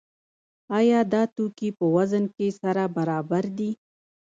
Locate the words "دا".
1.13-1.23